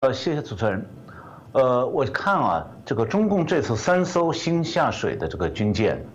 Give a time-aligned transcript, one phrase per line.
[0.00, 0.86] 呃，谢谢主持人。
[1.50, 6.06] 呃，我看啊，这个中共这次三艘新下水的这个军舰，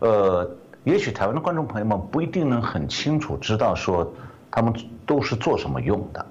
[0.00, 0.46] 呃，
[0.82, 4.12] 也许台湾的观众朋友们不一定能很清楚知道说
[4.50, 4.74] 他们
[5.06, 6.26] 都是做什么用的。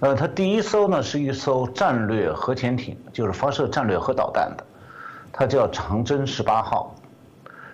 [0.00, 4.64] 呃，它第一艘呢是一艘战略核潜艇，就是发射战略核导弹的，
[5.32, 6.92] 它叫长征十八号。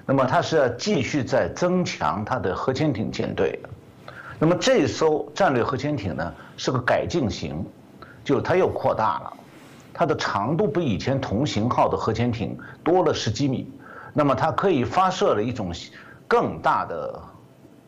[0.05, 3.59] 那么它是要继续在增强它的核潜艇舰队。
[4.39, 7.65] 那么这艘战略核潜艇呢是个改进型，
[8.25, 9.33] 就是它又扩大了，
[9.93, 13.73] 它的长度比以前同型号的核潜艇多了十几米。
[14.13, 15.73] 那么它可以发射了一种
[16.27, 17.21] 更大的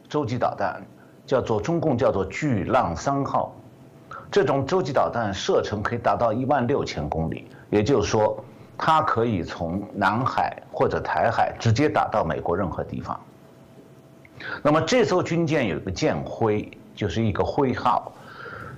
[0.08, 0.80] 洲际导弹，
[1.26, 3.54] 叫做中共叫做巨浪三号。
[4.30, 8.42] 这种洲际导弹射程可以达到一万六千公里，也就是说，
[8.78, 13.20] 它可以从南海或者台海直接打到美国任何地方。
[14.62, 18.12] 那么这艘军舰有一个舰徽，就是一个徽号，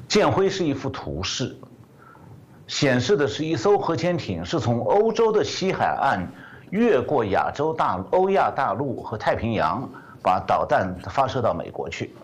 [0.08, 1.56] 舰徽是一幅图示，
[2.66, 6.26] 显示的是一艘核潜艇是从欧洲的西海岸
[6.70, 9.88] 越过亚洲大欧亚大陆和太平洋，
[10.22, 12.14] 把导弹发射到美国去。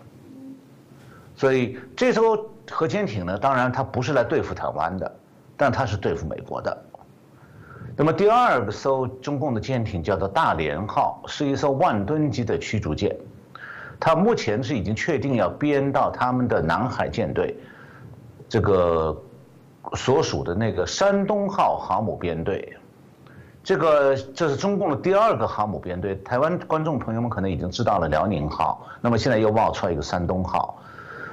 [1.35, 2.47] 所以这艘。
[2.69, 3.37] 核潜艇呢？
[3.37, 5.11] 当然，它不是来对付台湾的，
[5.57, 6.85] 但它是对付美国的。
[7.97, 13.13] 那么第二个艘中共的舰艇叫做大连号，是一艘万吨级的驱逐舰，
[13.99, 17.57] 它目前是已经确定要编到他们的南海舰队，
[18.51, 19.17] 这个
[19.93, 22.75] 所属的那个山东号航母编队。
[23.63, 26.15] 这个这是中共的第二个航母编队。
[26.17, 30.77] 台湾观众朋友们可能已经知道了辽宁号，那么现在又冒出来一个山东号。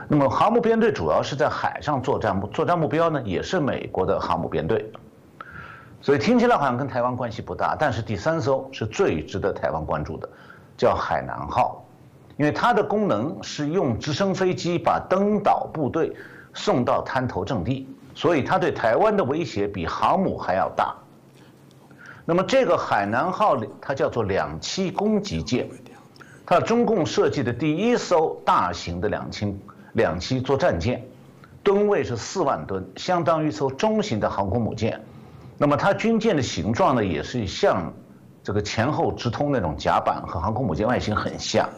[0.06, 4.88] 那么航母编队主要是在海上作战，作战目标呢也是美国的航母编队，
[6.00, 10.28] 所以听起来好像跟台湾关系不大，但是第三艘是最值得台湾关注的，
[10.76, 11.84] 叫海南号，
[12.36, 16.14] 因为它的功能是用直升飞机把登岛部队
[16.58, 20.92] 送到滩头阵地，所以它对台湾的威胁比航母还要大。
[22.24, 25.68] 那么这个海南号它叫做两栖攻击舰，
[26.44, 29.54] 它中共设计的第一艘大型的两栖。
[29.94, 31.02] 两栖作战舰，
[31.62, 35.00] 吨位是四万吨，相当于一艘中型的航空母舰。
[35.56, 37.92] 那么它军舰的形状呢，也是像
[38.44, 41.68] 这个前后直通那种甲板，和航空母舰外形很像。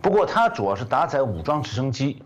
[0.00, 2.22] 不过它主要是搭载武装直升机。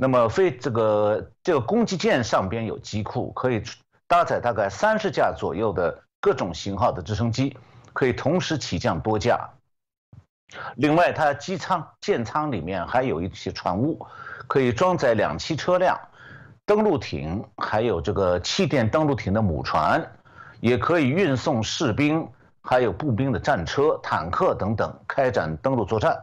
[0.00, 3.62] 那么飞这个这个攻击舰上边有机库，可以
[4.08, 7.54] 搭载大概三十架左右的各种型号的直升机，
[7.92, 9.50] 可以同时起降多架。
[10.76, 14.06] 另外，它机舱舰舱里面还有一些船坞。
[14.48, 15.96] 可以装载两栖车辆、
[16.66, 20.04] 登陆艇，还有这个气垫登陆艇的母船，
[20.58, 22.28] 也可以运送士兵，
[22.60, 26.20] 还有步兵的战车、坦克等等，开展登陆作战。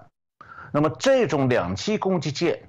[0.74, 2.62] 那么这种两栖攻击舰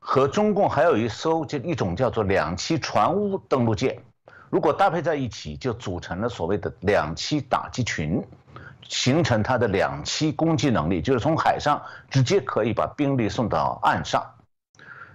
[0.00, 4.02] 和中共还有一艘这一种叫做两栖船坞登陆舰，
[4.48, 8.20] 如果搭配在一起，就组成了所谓的两栖打击群，
[8.88, 11.80] 形成它的两栖攻击能力，就是从海上
[12.10, 14.26] 直接可以把兵力送到岸上。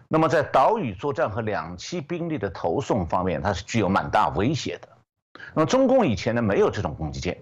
[0.07, 4.87] 那么在岛屿作战和两栖兵力的投送方面，它是具有蛮大威胁的。
[5.53, 7.37] 那么中共以前呢没有这种攻击舰，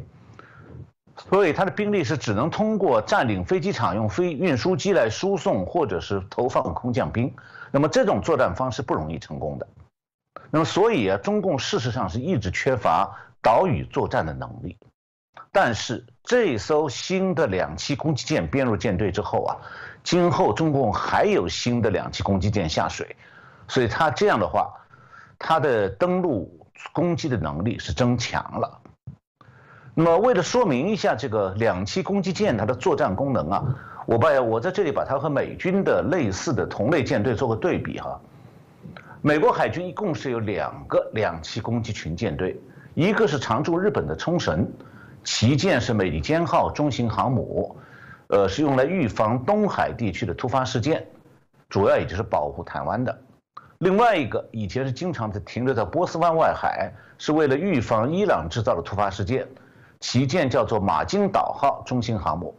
[1.29, 7.33] 所以它的兵力是只能通过占领飞机场用飞运输机来输送，或者是投放空降兵。
[7.71, 9.67] 那么这种作战方式不容易成功的。
[10.51, 14.77] 那么所以啊，中共事实上是一直缺乏岛屿作战的能力。
[15.51, 19.57] 但是这艘新的两栖攻击舰编入舰队之后啊。
[20.03, 23.15] 今后中共还有新的两栖攻击舰下水，
[23.69, 24.69] 所以它这样的话，
[25.39, 28.81] 它的登陆攻击的能力是增强了。
[29.95, 33.63] 那么为了说明一下这个两栖攻击舰它的作战功能啊，
[34.05, 38.19] 我把我在这里把它和美军的类似的同类舰队做个对比哈。
[39.21, 42.59] 美国海军一共是有两个两栖攻击群舰队，
[42.95, 44.67] 一个是常驻日本的冲绳，
[45.23, 47.75] 旗舰是美利坚号中型航母。
[48.27, 51.05] 呃，是用来预防东海地区的突发事件，
[51.69, 53.15] 主要也就是保护台湾的。
[53.77, 59.47] 另外一个以前是经常在停留在波斯湾外海，是为了预防伊朗制造的突发事件，
[60.03, 62.53] 旗舰叫做马金岛号中型航母。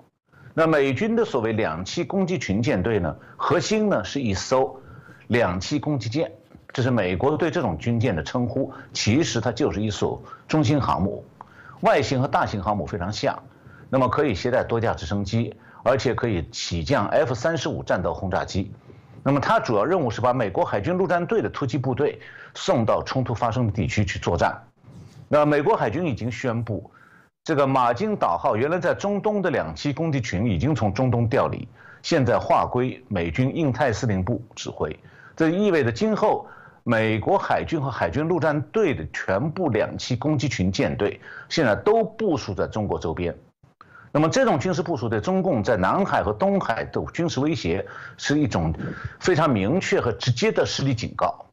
[0.55, 4.75] 那美军的所谓两栖攻击群舰队呢，核心呢是一艘
[5.27, 6.33] 两栖攻击舰，
[6.73, 10.19] 这是美国对这种军舰的称呼，其实它就是一艘
[10.49, 11.23] 中型航母，
[11.83, 13.39] 外形和大型航母非常像。
[13.91, 18.73] 那么可以携带多架直升机，而且可以起降 F 三十五战斗轰炸机。
[19.23, 22.19] 那么它主要任务是把美国海军陆战队的突击部队
[22.55, 24.59] 送到冲突发生的地区去作战。
[25.29, 26.91] 那美国海军已经宣布，
[27.45, 31.69] 这个马金岛号原来在中东的两栖攻击群已经从中东调离，
[32.03, 34.99] 现在划归美军印太司令部指挥。
[35.37, 36.49] 这意味着今后
[36.85, 41.21] 美国海军和海军陆战队的全部两栖攻击群舰队
[41.51, 43.37] 现在都部署在中国周边。
[44.11, 47.85] 那么这种军事部署对中共在南海和东海的军事威胁
[48.17, 48.73] 是一种
[49.21, 51.45] 非常明确和直接的实力警告。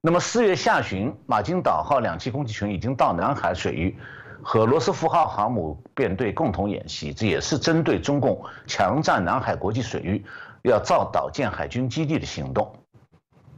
[0.00, 3.94] 那么四月下旬，马金岛号两栖攻击群已经到南海水域，
[4.42, 10.24] 和罗斯福号航母编队共同演习，这也是针对中共强占南海国际水域，
[10.62, 12.72] 要造岛建海军基地的行动。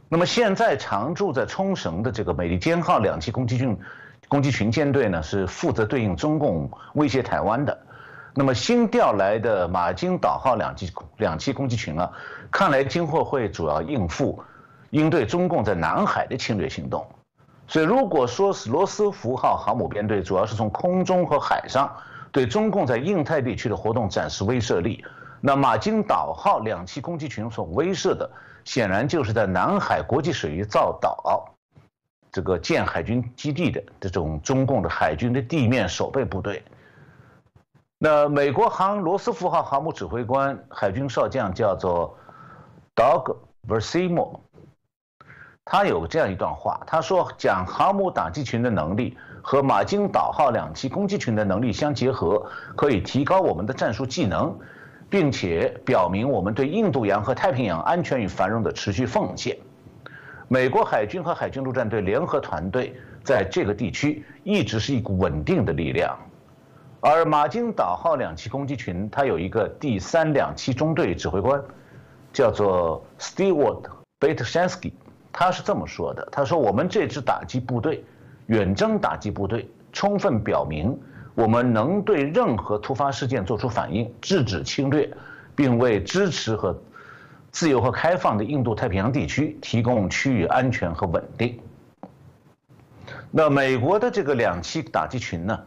[0.09, 3.77] 那么现在常驻在冲绳的这个美利坚号两栖攻击群。
[4.29, 7.77] 攻击群舰队呢是负责对应中共威胁台湾的，
[8.33, 12.09] 那么新调来的马金岛号两栖两栖攻击群啊，
[12.49, 14.41] 看来今后会主要应付
[14.89, 17.05] 应对中共在南海的侵略行动。
[17.73, 21.91] 所以如果说是罗斯福号航母编队主要是从空中和海上
[22.31, 25.03] 对中共在印太地区的活动展示威慑力，
[25.41, 28.29] 那马金岛号两栖攻击群所威慑的
[28.63, 31.49] 显然就是在南海国际水域造岛。
[32.31, 36.63] 这个建海军基地的这种中共的海军的地面守备部队，
[37.97, 42.15] 那美国航罗斯福号航母指挥官海军少将叫做
[42.95, 43.35] Doug
[43.67, 44.41] Versimo，
[45.65, 52.45] 他有这样一段话，他说：“讲航母打击群的能力和马金岛号两栖攻击群的能力相结合，
[52.75, 54.57] 可以提高我们的战术技能，
[55.09, 59.57] 并且表明我们对印度洋和太平洋安全与繁荣的持续奉献。”
[60.49, 66.15] 美国海军和海军陆战队联合团队在这个地区一直是一股稳定的力量，
[66.99, 71.63] 而马金岛号两栖攻击群，它有一个第三两栖中队指挥官，
[72.33, 73.83] 叫做 Stewart
[74.19, 74.91] Baitshansky，
[75.33, 78.05] 他是这么说的：“他说我们这支打击部队，
[78.45, 80.97] 远征打击部队，充分表明
[81.35, 85.11] 我们能对任何突发事件作出反应，制止侵略，
[85.53, 86.73] 并为支持和。”
[87.53, 91.59] 自由和开放的印度太平洋地区提供区域安全和稳定。
[93.29, 95.59] 那美国的这个两栖打击群呢，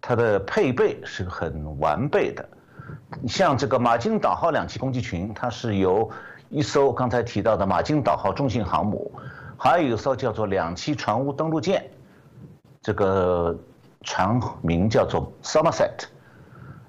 [0.00, 2.48] 它的配备是很完备的。
[3.28, 6.10] 像这个马金岛号两栖攻击群，它是由
[6.54, 9.10] 一艘刚才提到的马金岛号中型航母，
[9.56, 11.84] 还有一艘叫做两栖船坞登陆舰，
[12.80, 13.58] 这个
[14.02, 16.04] 船名叫做 Somerset，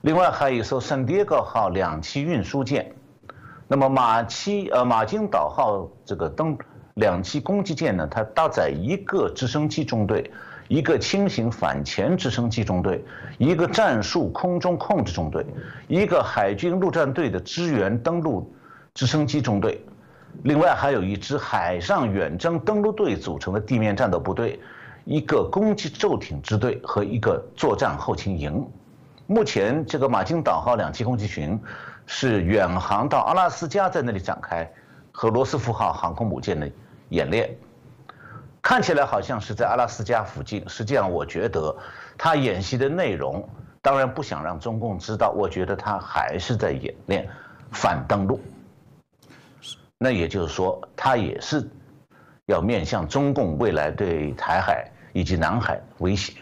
[0.02, 2.94] 另外还有一艘圣迭戈号两栖运输舰。
[3.68, 6.56] 那么马七呃马金岛号这个登
[6.94, 10.30] 两栖攻击舰呢，它搭载一个直升机中队，
[10.68, 13.04] 一个轻型反潜直升机中队，
[13.40, 15.44] 一个战术空中控制中队，
[15.88, 18.48] 一个海军陆战队的支援登陆
[18.96, 19.80] 直升机中队，
[20.44, 24.60] 另外还有一支海上远征登陆队组成的地面战斗部队，
[25.04, 28.68] 一个攻击舟艇支队和一个作战后勤营。
[29.28, 31.62] 目前这个马金岛号两栖攻击群。
[32.08, 34.72] 是远航到阿拉斯加，在那里展开
[35.12, 36.70] 和罗斯福号航空母舰的
[37.10, 37.50] 演练，
[38.62, 40.64] 看起来好像是在阿拉斯加附近。
[40.70, 41.76] 实际上，我觉得
[42.16, 43.44] 他演习的内容，
[43.82, 45.32] 当然不想让中共知道。
[45.32, 47.28] 我觉得他还是在演练
[47.72, 48.40] 反登陆。
[49.98, 51.70] 那也就是说，他也是
[52.46, 56.34] 要面向中共未来对台海以及南海威胁。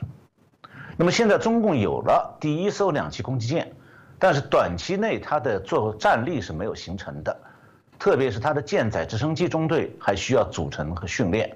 [0.97, 3.71] 那么现在中共有了第一艘两栖攻击舰。
[4.19, 7.37] 但是短期内它的作战力是没有形成的，
[7.99, 11.53] 特别是它的舰载直升机中队还需要组成和训练，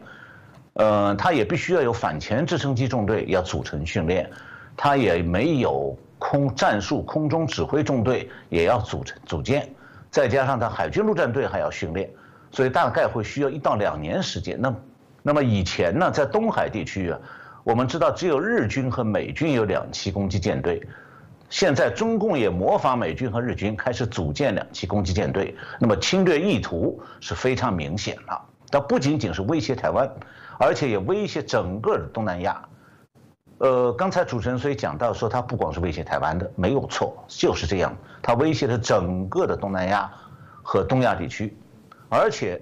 [0.74, 4.30] 呃，它也必须要有反潜直升机中队要组成训练，
[4.76, 9.74] 它也没有空战术空中指挥中队也要组成组建，
[10.10, 12.10] 再加上它海军陆战队还要训练，
[12.52, 14.60] 所以大概会需要一到两年时间。
[14.60, 14.74] 那，
[15.22, 17.20] 那么以前呢，在东海地区啊，
[17.64, 20.82] 我们知道只有日军和美军有两栖攻击舰队。
[21.50, 28.42] 现在中共也模仿美军和日军开始组建两栖攻击舰队，那么侵略意图是非常明显了。
[28.70, 30.10] 它不仅仅是威胁台湾，
[30.60, 32.62] 而且也威胁整个东南亚。
[33.60, 37.96] 呃，刚才主持人所以讲到说，它不光是威胁台湾的，没有错，就是这样。
[38.22, 40.12] 它威胁了整个的东南亚
[40.62, 41.58] 和东亚地区，
[42.08, 42.62] 而且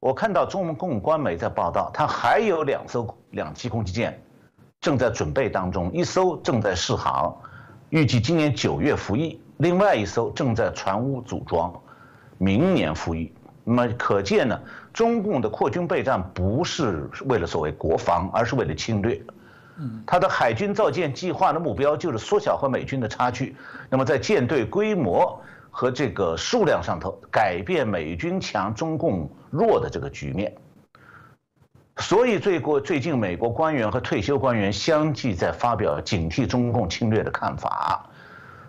[0.00, 4.20] 我看到中共官媒在报道，它还有两艘两栖攻击舰
[4.80, 7.32] 正在准备当中，一艘正在试航。
[7.90, 11.72] 预计今年九月服役，另外一艘正在船坞组装，
[12.36, 13.32] 明年服役。
[13.62, 14.60] 那么可见呢，
[14.92, 19.20] 中共的扩军备战不是为了所谓国防，而是为了侵略。
[20.06, 23.54] 他的海军造舰计划的目标就是缩小和美军的差距。
[23.90, 25.40] 那么在舰队规模
[25.70, 30.54] 和这个数量上头，改变美军强、中共弱的这个局面。
[31.98, 38.04] 所以，最过最近，美国官员和退休官员相继在发表警惕中共侵略的看法。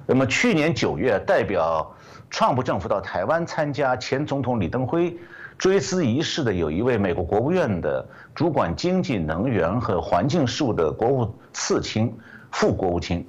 [0.05, 1.93] 那么，去年九月，代表
[2.29, 5.17] 川普政府到台湾参加前总统李登辉
[5.57, 12.15] 追思仪式的有一位美国国务院的主管经济、能源和环境事务的国务次卿、
[12.51, 13.27] 副国务卿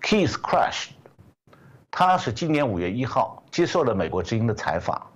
[0.00, 0.88] Keith Crash，
[1.90, 5.06] 他是今年五月一号接受了美国之音的采访，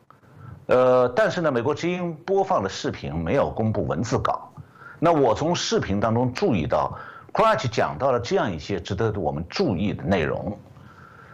[0.67, 4.53] 呃，但是呢，美国之音播放的视频没有公布文字稿。
[5.01, 6.99] 那我从视频当中注意到
[7.33, 10.59] ，Crash 讲到了这样一些值得我们注意的内容。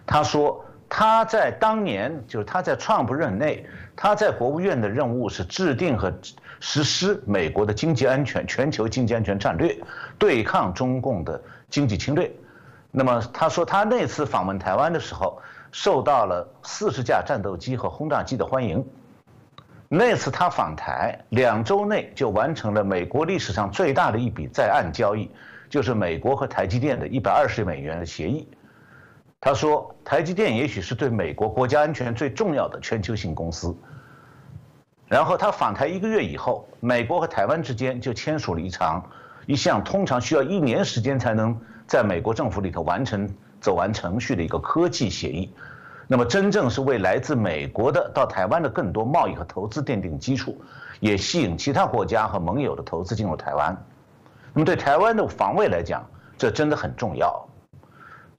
[0.07, 0.65] 他说。
[0.93, 6.13] 他在当年，就是他在 Trump 任内，他在国务院的任务是制定和
[6.59, 9.79] 实施美国的经济安全、全球经济安全战略，
[10.19, 12.31] 对抗中共的经济侵略。
[12.91, 18.85] 那么他说，他那次访问台湾的时候，受到了四十架战斗机和轰炸机的欢迎。
[19.89, 25.31] 那次他访台，两周内就完成了美国历史上最大的一笔在岸交易，
[25.69, 28.49] 就是美国和台积电的一百二十亿美元的协议。
[29.41, 33.75] 他说：“台积电也许是对美国国家安全最重要的全球性公司。”
[35.09, 39.03] 然后他访台一个月以后，美国和台湾之间就签署了一场
[39.47, 43.29] 一项通常需要一年时间才能在美国政府里头完成
[43.61, 45.53] 走完程序的一个科技协议。
[46.07, 50.61] 那么，真正是为来自美国的到台湾的更多贸易和投资奠定基础，
[51.01, 53.75] 也吸引其他国家和盟友的投资进入台湾。
[54.53, 56.05] 那么，对台湾的防卫来讲，
[56.37, 57.43] 这真的很重要。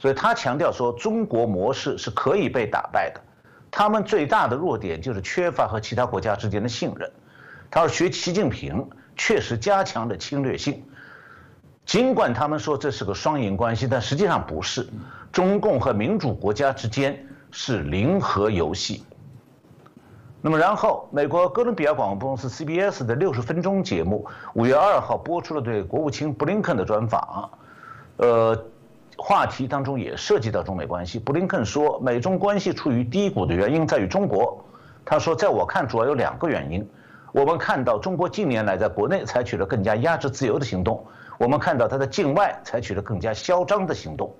[0.01, 3.21] 所以他强调说，中国模式是可以被打败的。
[3.69, 7.07] 他们最大的弱点就是缺乏和其他国家之间的信任。
[7.69, 10.83] 他说，学习近平确实加强了侵略性，
[11.85, 14.89] 尽管他们说这是个双赢关系，但实际上不是。
[15.31, 19.05] 中共和民主国家之间是零和游戏。
[20.41, 27.51] 那么，然后美国哥伦比亚广播公司 CBS 的六十分钟节目五月二号播出了对国务卿布林肯的专访，
[28.17, 28.65] 呃。
[29.23, 31.19] 话题当中也涉及到中美关系。
[31.19, 34.65] 布林肯说，美中关系处于低谷的原因在于中国。
[35.05, 36.89] 他说，在我看，主要有两个原因。
[37.31, 41.05] 我们看到中国近年来在国内采取了更加压制自由的行动，
[41.37, 44.35] 我们看到他在境外采取了更加嚣张的行动。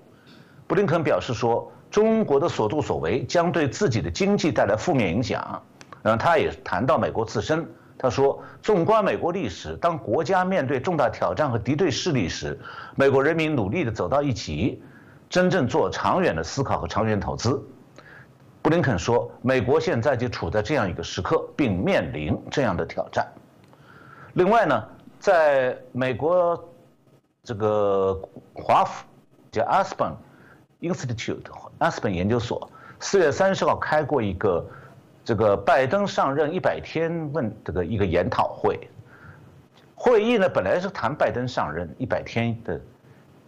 [0.66, 5.62] 布林肯表示说，中国的所作所为将对自己的经济带来负面影响。
[6.02, 7.64] 然后他也谈到美国自身。
[8.04, 12.60] 他说：“纵观美国历史，当国家面对重大挑战和敌对势力时，
[12.96, 14.82] 美国人民努力地走到一起，
[15.30, 17.64] 真正做长远的思考和长远投资。”
[18.64, 23.24] 布林肯说：“美国现在就处在这样一个时刻，并面临这样的挑战。”
[24.34, 24.84] 另外呢，
[25.20, 26.60] 在美国
[27.44, 28.20] 这个
[28.56, 29.06] 华府
[29.52, 30.14] 叫 Aspen
[30.80, 31.44] Institute
[31.78, 32.68] 阿斯本研究所，
[33.00, 34.66] 四月三十号开过一个。
[35.24, 38.80] 这个拜登上任一百天问这个一个研讨会，
[39.94, 42.82] 会议呢本来是谈拜登上任一百天的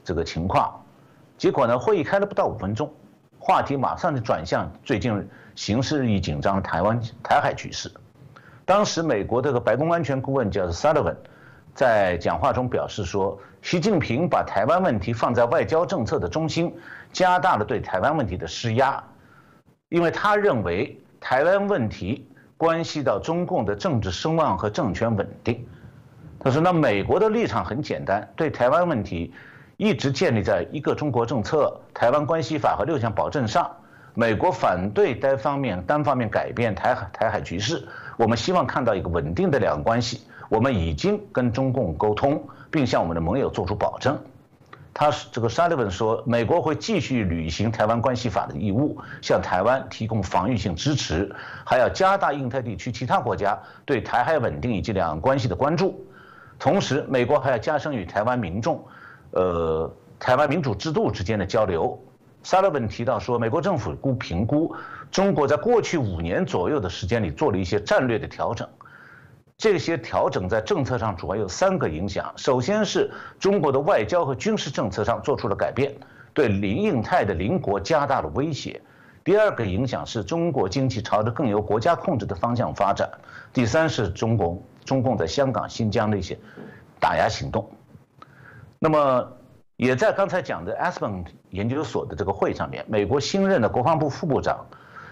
[0.03, 0.79] 这个情况，
[1.35, 2.93] 结果呢会议开了不到五分钟，
[3.39, 7.91] 话题马上就转向最近形势日益紧张的台湾台海局势。
[8.65, 11.15] 当时美国这个白宫安全顾问叫 Sullivan，
[11.73, 16.71] 在讲话中表示说，习近平把台湾问题放在外交政策的中心，
[17.11, 19.03] 加大了对台湾问题的施压，
[19.89, 20.99] 因为他认为。
[21.23, 22.27] 台湾问题
[22.57, 25.65] 关系到中共的政治声望和政权稳定。
[26.37, 29.33] 他说：“那美国的立场很简单，对台湾问题
[29.77, 33.71] 一直建立在一个中国政策、台湾关系法和六项保证上。
[34.13, 37.87] 美国反对单方面单方面改变台海台海局势。
[38.17, 40.27] 我们希望看到一个稳定的两岸关系。
[40.49, 44.19] 我们已经跟中共沟通，并向我们的盟友做出保证。”
[44.93, 51.35] 他是这个沙利文说，美国会继续履行台湾关系法的义务，向台湾提供防御性支持，
[51.65, 56.05] 还要加大印太地区其他国家对台海稳定以及两岸关系的关注。
[56.59, 58.85] 同时，美国还要加深与台湾民众，
[59.31, 61.99] 呃，台湾民主制度之间的交流。
[62.43, 64.75] 沙利文提到说，美国政府估评估，
[65.09, 68.67] 中国在过去五年左右的时间里做了一些战略的调整。
[69.63, 75.95] 这些调整在政策上主要有三个影响：首先是中国的外交和军事政策上做出了改变，
[76.33, 78.81] 对邻印太的邻国加大了威胁；
[79.23, 83.07] 第二个影响是中国经济朝着更由国家控制的方向发展；
[83.53, 86.37] 第三是中共中共在香港、新疆的一些
[86.99, 87.65] 打压行动。
[88.79, 89.31] 那么，
[89.77, 94.65] 也在刚才讲的 Aspen 研究所的这个会上面，美国新任的国防部副部长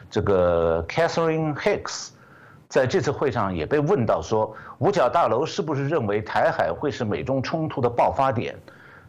[0.09, 2.09] 这个 Catherine Hicks。
[2.71, 8.55] 在这次会上也被问到说，五角大楼是不是认为台海会是美中冲突的爆发点？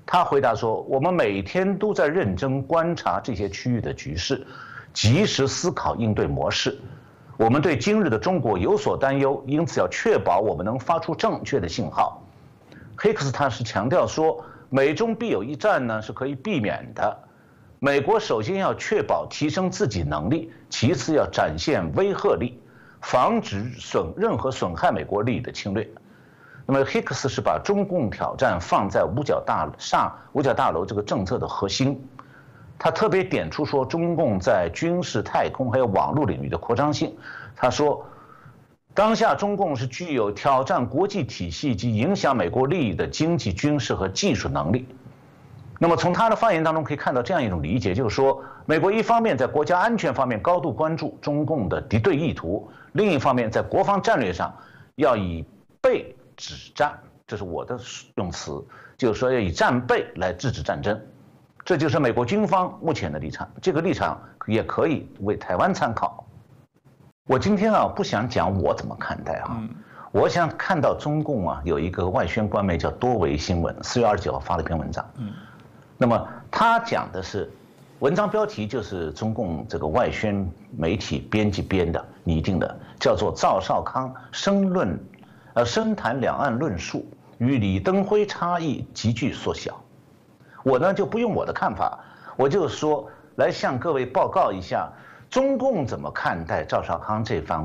[0.05, 4.45] 他回答说，我们每天都在认真观察这些区域的局势，
[4.93, 6.77] 及时思考应对模式。
[7.37, 12.21] 我们对今日的中国有所担忧，因此要确保我们能发出正确的信号。
[12.97, 17.17] 黑克斯他是强调说，美中必有一战呢是可以避免的。
[17.79, 22.59] 美国首先要确保提升自己能力，其次要展现威慑力。
[23.03, 25.89] 防止损任何损害美国利益的侵略。
[26.65, 32.01] 那么 Hicks 是把中共挑战放在五角大厦、五角大楼这个政策的核心。
[32.79, 37.15] 他特别点出说，中共在军事、太空还有网络领域的扩张性。
[37.55, 38.05] 他说，
[38.95, 44.87] 当下中共是具有挑战国际体系及影响美国利益的经济、军事和技术能力。
[45.79, 54.55] 那么从他的发言当中可以看到这样一种理解，就是说，美国一方面在国家安全方面高度关注中共的敌对意图，另一方面在国防战略上
[54.95, 55.45] 要以
[55.81, 56.15] 备。
[56.35, 57.79] 止战，这是我的
[58.17, 58.65] 用词，
[58.97, 60.99] 就是说要以战备来制止战争，
[61.63, 63.49] 这就是美国军方目前的立场。
[63.61, 66.27] 这个立场也可以为台湾参考。
[67.27, 69.63] 我今天啊不想讲我怎么看待啊，
[70.11, 75.33] 我想看到中共啊有一个外宣官媒叫多维新闻，四月二十九号发了一篇文章，嗯，
[75.99, 77.49] 那么他讲的是，
[78.03, 84.99] 文章标题就是中共这个外宣媒体编辑编的拟定的，叫做赵少康申论。
[85.55, 87.07] 呃深谈两岸论述
[87.39, 89.81] 与李登辉差异急剧缩小，
[90.65, 91.97] 我呢就不用我的看法，
[92.37, 94.91] 我就说来向各位报告一下，
[95.31, 97.65] 中共怎么看待赵少康这番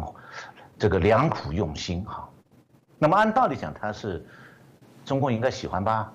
[0.77, 2.29] 这个良苦用心哈。
[2.99, 4.23] 那么按道理讲，他是
[5.03, 6.13] 中共应该喜欢吧？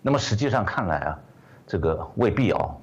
[0.00, 1.18] 那么实际上看来啊，
[1.66, 2.74] 这个未必哦。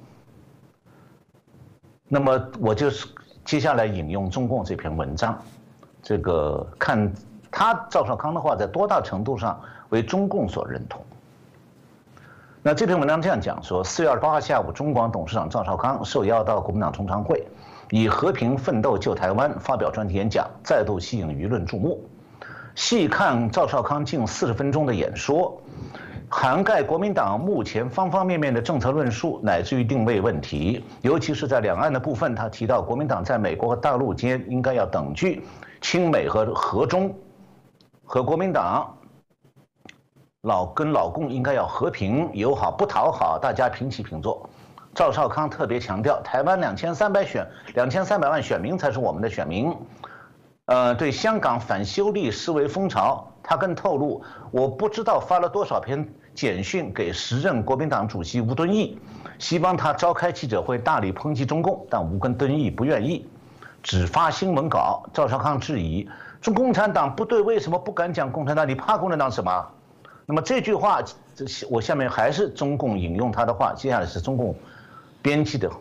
[2.13, 3.07] 那么我就是
[3.43, 5.35] 接下来引用中共这篇文章，
[6.03, 7.11] 这个看。
[7.55, 10.99] 他赵少康的话在多大程度上为中共所认同？
[12.63, 17.45] 那这篇文章这样讲说：四月二十八号下午，中广董事长赵少康受邀到国民党中常会，
[17.91, 22.03] 以“和平奋斗救台湾”发表专题演讲，再度吸引舆论注目。
[22.73, 25.61] 细看赵少康近四十分钟的演说，
[26.35, 35.45] 涵盖国民党目前方方面面的政策论述，乃至于定位问题，尤其是在两岸的部分，他提到国民党在美国和大陆间应该要等距，
[35.79, 37.15] 亲美和和中。
[38.03, 38.97] 和国民党
[40.41, 44.49] 老跟老共应该要和平友好，不讨好，大家平起平坐。
[44.95, 49.71] 赵少康特别强调，台湾两千三百选两千三百万选民才是我们的选民。
[50.65, 58.97] 呃，对香港反修例思维风潮，他更透露，我不知道发了多少篇简讯给时任国民党主席吴敦义，
[59.37, 63.27] 希望他召开记者会大力抨击中共，但吴跟敦义不愿意，
[63.81, 65.03] 只发新闻稿。
[65.13, 66.07] 赵少康质疑。
[66.41, 68.67] 中共产党不对，为什么不敢讲共产党？
[68.67, 69.65] 你怕共产党什么？
[70.25, 71.01] 那么这句话，
[71.35, 74.55] 这我下面还是中共引用他的话，接下来是中共
[75.21, 75.71] 编辑的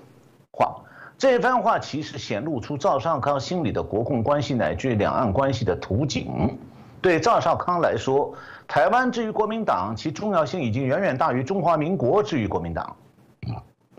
[0.52, 0.76] 话。
[1.18, 6.58] 这番话其实显露出赵少康心里的国共关系乃至两岸关系的图景。
[7.02, 8.32] 对赵少康来说，
[8.68, 12.96] 台湾之于国民党，其重要性已经远远大于中华民国之于国民党。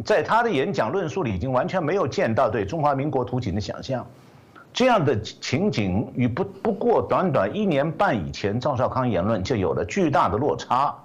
[0.05, 4.05] 在他的演讲论述里，已经完全没有见到对中华民国图景的想象。
[4.71, 10.95] 这样的情景与不不过短短一年半以前赵少康言论就有了巨大的落差。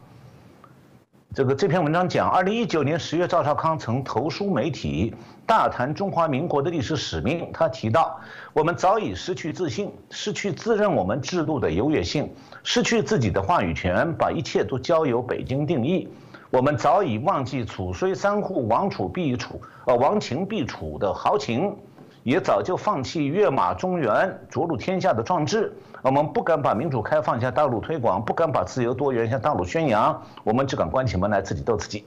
[1.35, 5.15] 这个这篇文章讲，二零一九年十月，赵少康曾投书媒体，
[5.47, 7.51] 大谈中华民国的历史使命。
[7.53, 8.19] 他提到，
[8.55, 12.33] 我们早已失去自信，失去自认我们制度的优越性，
[12.65, 16.09] 失去自己的话语权，把一切都交由北京定义。
[16.51, 21.77] 我们早已忘记楚虽三户，王楚必楚，呃，亡秦必楚的豪情。
[22.25, 25.73] 也早就放弃跃马中原、逐鹿天下的壮志。
[26.03, 30.23] 我们不敢把民主开放向大陆推广，不敢把自由多元向大陆宣扬。
[30.45, 32.05] 我们只敢关起门来自己斗自己。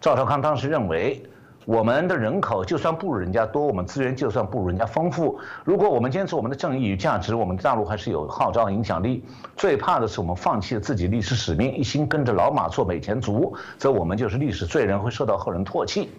[0.00, 1.22] 赵少康当时认为，
[1.66, 9.24] 我们的人口就算不如人家多，我们资源就算不如人家丰富，如果我们坚持我们的正义与价值，我们大陆还是有号召影响力。
[9.56, 16.10] 最怕的是我们放弃了自己历史使命，一心跟着老马做美前卒，则我们就是历史罪人，会受到后人唾弃。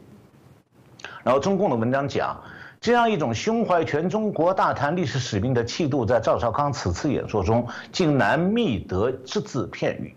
[1.23, 2.37] 然后中共的文章讲。
[2.81, 10.15] 这样一种胸怀全中国、大谈历史使命的气度，在赵少康此次演说中竟难觅得只字片语。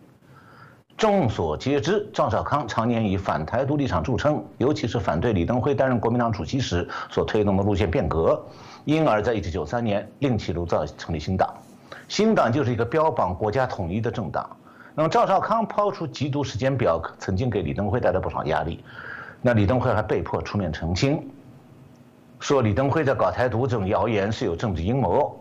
[0.97, 8.43] 众所皆知，赵少康常年以反台独立场著称，尤其是反对李登辉担任国民党主席时所推动的路线变革，
[8.87, 11.53] 因而，在1993年另起炉灶成立新党。
[12.09, 14.49] 新党就是一个标榜国家统一的政党。
[14.95, 18.83] 那么，赵少康抛出缉毒时间表，曾经给李登辉带来不少压力。
[19.43, 21.23] 那李登辉还被迫出面澄清。
[22.41, 25.41] 说李登辉在搞台独这种谣言是有政治阴谋。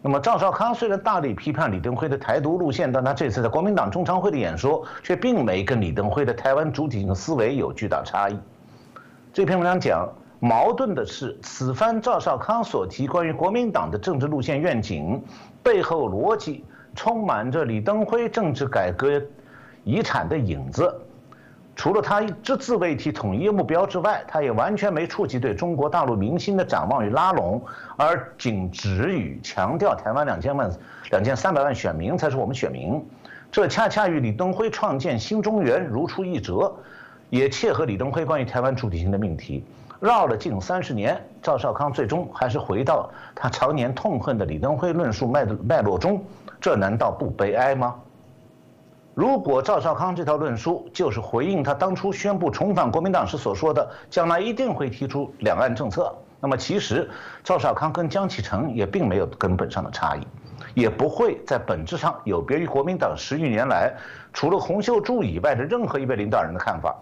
[0.00, 8.38] 那么赵少康虽然大力批判李登辉的台独路线，但他这次在国民党中常会的演说却并没跟李登辉的台湾主体性思维有巨大差异。
[9.32, 15.20] 这篇文章讲，矛盾的是此番赵少康所提关于国民党的政治路线愿景
[15.64, 19.20] 背后逻辑，充满着李登辉政治改革
[19.82, 20.94] 遗产的影子。
[21.78, 27.62] 除了他只字未提统一目标之外，他也完全没触及对中国大陆民心的展望与拉拢，
[27.96, 30.68] 而仅止于强调台湾两千万、
[31.12, 33.00] 两千三百万选民才是我们选民，
[33.52, 36.74] 这恰恰与李登辉创建新中原如出一辙，
[37.30, 39.64] 也切合李登辉关于台湾主体性的命题。
[40.00, 46.20] 绕了近三十年，赵少康最终还是回到他常年痛恨的李登辉论述脉脉络中，
[46.60, 47.94] 这难道不悲哀吗？
[49.18, 57.10] 如果赵少康这套论述就是回应他当初宣布重返国民党时所说的将来一定会提出两岸政策，那么其实
[57.42, 60.20] 赵少康跟江启臣也并没有根本上的差异，
[60.72, 63.92] 也不会在本质上有别于国民党十余年来
[64.32, 66.94] 除了洪秀柱以外的任何一位领导人的看法。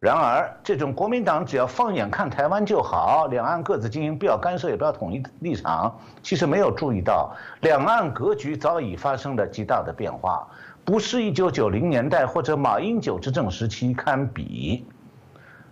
[0.00, 10.46] 然而，这种国民党只要放眼看台湾就好，两岸各自经营，不要干涉，也不要统一立场，其实没有注意到两岸格局早已发生了极大的变化，
[10.84, 14.86] 不是一九九零年代或者马英九执政时期堪比。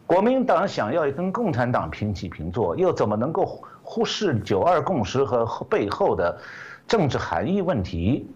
[0.07, 6.39] 国民党想要跟共产党平起平坐，又怎么能够忽视九二共识和背后的
[6.89, 8.27] 政治含义问题？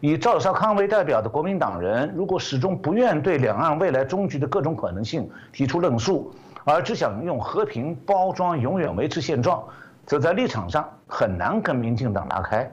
[0.00, 9.62] 以赵少康为代表的国民党人，如果始终不愿对两岸未来终局的各种可能性提出论述，而只想用和平包装永远维持现状，
[10.06, 12.70] 则在立场上很难跟民进党拉开。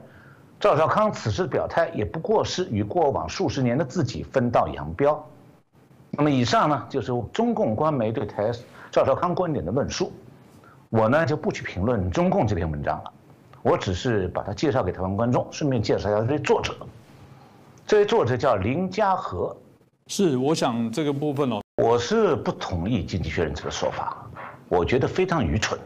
[0.60, 5.26] 赵少康此时的表态，也不过是与过往数十年的自己分道扬镳。
[6.10, 8.52] 那么以上呢，就是中共官媒对台
[8.90, 10.12] 赵少康观点的论述，
[10.90, 13.12] 我呢就不去评论中共这篇文章了，
[13.62, 16.76] 我只是把它介绍给台湾观众，顺便介绍一下这位作者。
[17.86, 19.56] 这位作者叫林家和，
[20.08, 24.26] 是我想这个部分哦，我是不同意《经济学人》这个说法，
[24.68, 25.80] 我觉得非常愚蠢。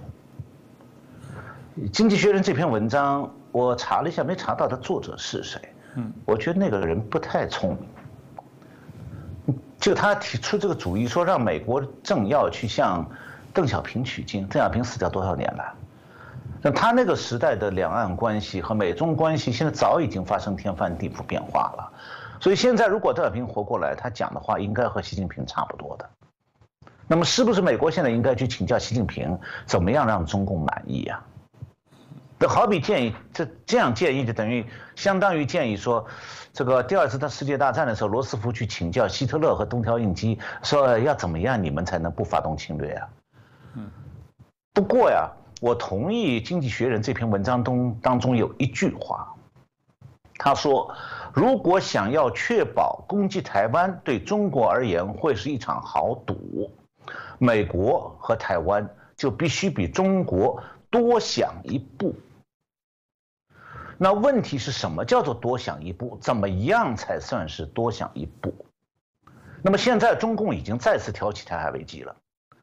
[1.91, 5.61] 《经济学人》这篇文章我查了一下，没查到他作者是谁。
[5.95, 9.57] 嗯，我觉得那个人不太聪明。
[9.79, 13.09] 就他提出这个主意，说让美国政要去向
[13.53, 14.45] 邓小平取经。
[14.49, 15.73] 邓小平死掉多少年了？
[16.63, 21.93] 那他那个时代的两岸关系和美中关系，现在早已经发生天翻地覆变化了。
[22.41, 26.11] 所以现在如果邓小平活过来，他讲的话应该和习近平差不多的。
[27.07, 31.23] 那么是不是美国现在应该去请教习近平，怎么样让中共满意呀？
[31.23, 31.34] 这
[32.49, 34.65] 好比建议，这这样建议就等于
[34.97, 36.07] 相当于建议说，
[36.53, 43.09] 这个第二次的世界大战的时候，罗斯福去请教希特勒和东条英机，说要怎么样你们才能不发动侵略啊？
[43.75, 43.91] 嗯，
[44.73, 45.31] 不过呀。
[45.61, 49.35] 我同意《经济学人》这篇文章中当中有一句话，
[50.37, 50.95] 他说
[51.33, 56.71] ：“如果想要确保攻击台湾对中国而言会是一场豪赌，
[57.39, 60.63] 美国和台湾就必须比中国
[60.95, 62.15] 多想一步。”
[63.99, 66.17] 那问题是什么叫做多想一步？
[66.21, 68.55] 怎么样才算是多想一步？
[69.63, 72.15] 那么现在中共已经再次挑起台海危机了。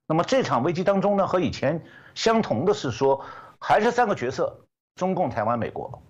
[0.05, 1.83] 那么这场危机当中呢，和以前
[2.15, 3.25] 相同的是说，
[3.59, 4.61] 还是三个角色：
[4.95, 6.01] 中共、台湾、美国。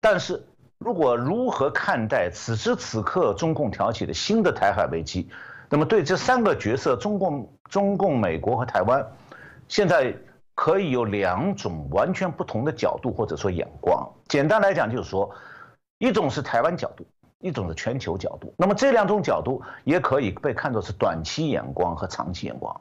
[0.00, 0.44] 但是
[0.78, 5.28] 如果如何看待此时此刻中共挑起的新的台海危机，
[5.70, 9.06] 那么对这三个角色——中共、中共、美国和台湾，
[9.68, 10.14] 现在
[10.56, 14.10] 可以有两种完全不同的角度或者说眼光。
[14.26, 15.30] 简单来讲，就是说，
[15.98, 17.06] 一种是台湾角度。
[17.38, 22.74] 一种是全球角度，那么这两种角度也可以被看作是短期眼光和长期眼光。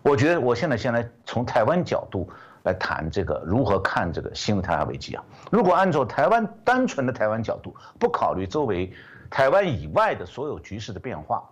[0.00, 2.28] 我觉得我现在先来从台湾角度
[2.62, 5.22] 来谈这个如何看这个新的台海危机啊。
[5.50, 8.90] 如果按照台湾单纯的台湾角度，不考虑周围
[9.30, 11.46] 台湾以外的所有局势的变化，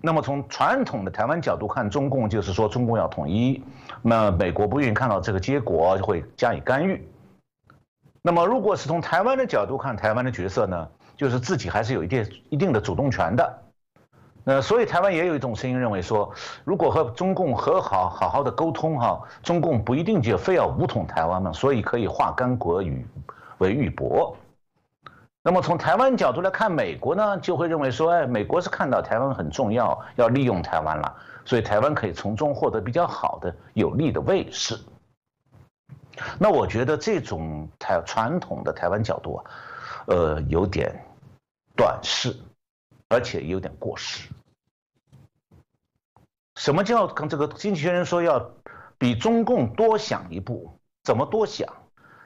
[0.00, 3.62] 那么从传统的台湾角度看，中共就是说中共要统一，
[4.06, 7.08] 那美国不愿意看到这个结果，就会加以干预。
[8.20, 13.62] 那么，如果是从台湾的角度看，台湾的角色呢，就是自己还是有一定一定的主动权的。
[14.44, 16.30] 那所以台湾也有一种声音认为说，
[16.64, 23.06] 如果和中共和好，好好的沟通哈，中共不一定就非要武统台湾嘛，所以可以化干戈与
[23.56, 24.34] 为玉帛。
[25.46, 34.80] 那么从台湾角度来看，美国呢就会认为说，哎，美国是看到台湾很重要，要利用台湾了，所以台湾可以从中获得比较好的有利的位势。
[36.38, 39.44] 那我觉得这种台传统的台湾角度啊，
[40.06, 40.98] 呃，有点
[41.76, 42.34] 短视，
[43.10, 44.30] 而且有点过时。
[46.56, 48.50] 什么叫跟这个经济学人说要
[48.96, 50.72] 比中共多想一步？
[51.02, 51.68] 怎么多想？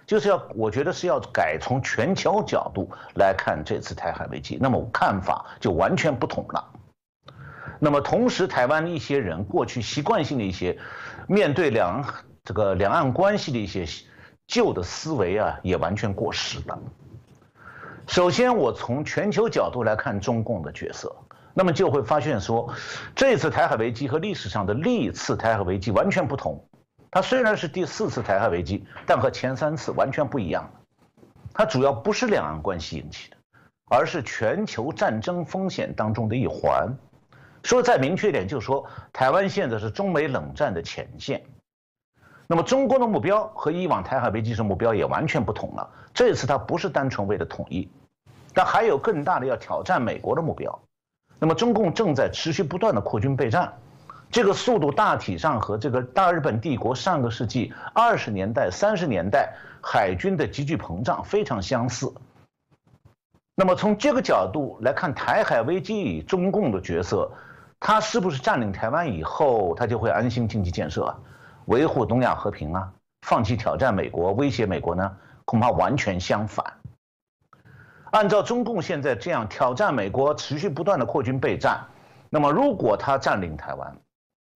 [0.09, 6.69] 就是要我觉得是要改从全球角度来看这次台海危机，那么看法就完全不同了。
[7.79, 10.77] 那么同时，台湾一些人过去习惯性的一些
[11.29, 12.03] 面对两。
[12.45, 13.85] 这个两岸关系的一些
[14.47, 16.79] 旧的思维啊，也完全过时了。
[18.07, 21.15] 首先，我从全球角度来看中共的角色，
[21.53, 22.73] 那么就会发现说，
[23.15, 26.67] 这次台海危机和历史上的历次台海危机完全不同。
[27.11, 30.71] 它虽然是第四次台海危机，但和前三次完全不一样。
[31.55, 33.37] 它主要不是两岸关系引起的，
[33.89, 36.95] 而是全球战争风险当中的一环。
[37.65, 41.43] 说再明确一点，就是说台湾现在是中美冷战的前线。
[42.47, 45.91] 那么中国的目标和以往台海危机时目标也完全不同了。
[46.15, 47.91] 这次它不是单纯为了统一，
[48.55, 50.79] 但还有更大的要挑战美国的目标。
[51.39, 53.73] 那么中共正在持续不断的扩军备战。
[54.31, 62.13] 这个速度大体上和这个大日本帝国上个世纪二十年代、三十年代海军的急剧膨胀非常相似。
[63.55, 67.31] 那么从这个角度来看，台海危机中共的角色，
[67.81, 71.13] 他是不是占领台湾以后，他就会安心经济建设，
[71.65, 75.17] 维护东亚和平啊，放弃挑战美国、威胁美国呢？
[75.45, 76.65] 恐怕完全相反。
[78.11, 81.85] 按照中共现在这样挑战美国、持续不断的扩军备战，
[82.31, 83.97] 那么如果他占领台湾，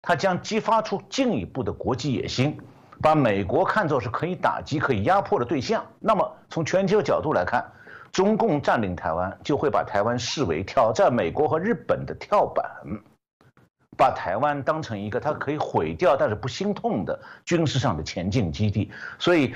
[0.02, 2.60] 它将激发出进一步的国际野心，
[3.00, 5.84] 把美国看作是可以打击、可以压迫的对象。
[6.00, 7.64] 那么，从全球角度来看，
[8.10, 12.68] 中共占领台湾就会把台湾视为挑战美国和日本的跳板，
[13.96, 18.90] 把台湾当成一个它可以毁掉但是不心痛的军事上的前进基地。
[19.20, 19.54] 所以，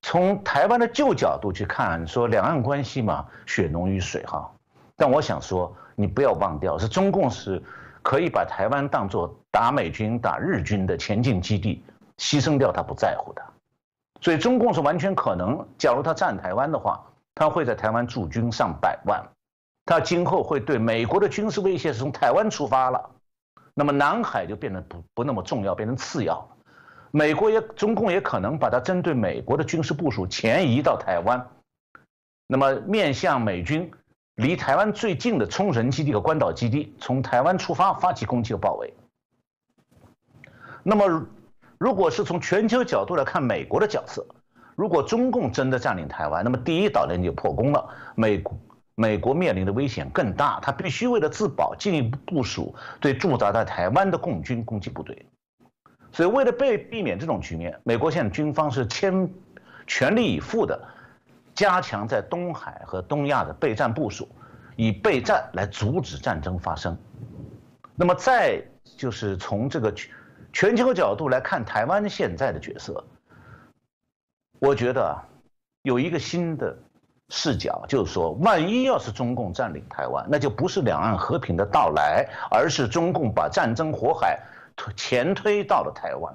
[0.00, 4.50] 从台湾的旧角度去看，说两岸关系嘛，血浓于水哈。
[4.96, 7.62] 但我想说，你不要忘掉，是中共是。
[8.04, 11.82] 可以把台湾当作打美军、打日军的前进基地，
[12.18, 13.42] 牺牲掉他不在乎的，
[14.20, 17.02] 所以中共是完全可能，假如他占台湾的话，
[17.34, 19.24] 他会在台湾驻军上百万，
[19.86, 23.10] 他今后会对美国的军事威胁是从台湾出发了，
[23.72, 26.48] 那么南海就变得不不那么重要，变成次要了，
[27.10, 31.48] 美国也中共也可能把它针对美国的军事部署前移到台湾，
[32.46, 33.90] 那么面向美军。
[34.36, 38.92] 离台湾最近的冲绳基地和关岛基地，从台湾出发发起攻击和包围。
[40.82, 41.26] 那么，
[41.78, 44.26] 如果是从全球角度来看美国的角色，
[44.74, 48.58] 如果中共真的占领台湾，那么第一岛链就破功了，美国
[48.96, 55.26] 美国面临的危险更大，他必须为了自保进一步部署对驻扎在台湾的共军攻击部队。
[56.10, 59.30] 所以，为了被避免这种局面，美国现在军方是千
[59.86, 60.88] 全力以赴的。
[61.54, 64.28] 加强在东海和东亚的备战部署，
[64.74, 66.98] 以备战来阻止战争发生。
[67.94, 68.60] 那么，再
[68.96, 69.94] 就是从这个
[70.52, 73.04] 全球角度来看台湾现在的角色，
[74.58, 75.16] 我觉得
[75.82, 76.76] 有一个新的
[77.28, 84.40] 视角，就是说，万一要是中共占领台湾，那就不是两岸和平的到来，而是中共把战争火海
[84.96, 86.34] 前推到了台湾。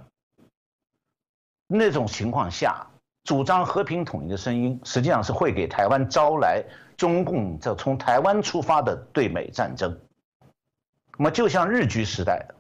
[1.68, 2.88] 那种情况下。
[3.24, 6.64] 主张和平统一的声音，实际上是会给台湾招来
[6.98, 9.96] 中共这从台湾出发的对美战争。
[11.18, 12.56] 那么，就像日据时代的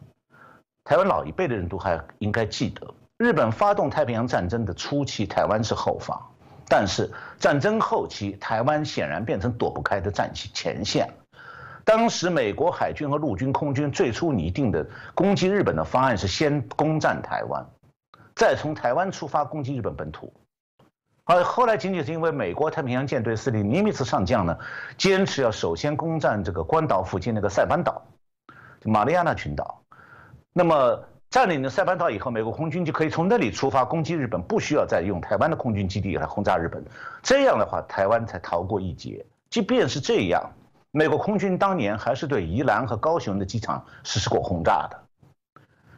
[0.84, 6.18] 台湾老一辈的人都还应该记得，日本发动太平洋战争的初期，台湾是后方；
[6.68, 11.10] 但是战争后期，台湾显然变成躲不开的战前前线。
[11.86, 17.66] 当时美国海军和陆军、空军最初拟定的攻击日本的方案是先攻占台湾，
[18.36, 20.32] 再从台湾出发攻击日本本土。
[21.32, 24.58] 而后来仅仅是因为美国太平洋舰队司令尼米兹上将呢，
[24.98, 28.02] 坚持要首先攻占这个关岛附近那个塞班岛，
[28.84, 29.80] 马里亚纳群岛。
[30.52, 36.84] 那么占领了塞班岛以后，美国空军就可以从那里出发攻击日本，不需要再用台湾的空军基地来轰炸日本。
[37.22, 39.24] 这样的话，台湾才逃过一劫。
[39.52, 40.52] 即便是这样，
[40.90, 45.00] 美国空军当年还是对宜兰和高雄的机场实施过轰炸的。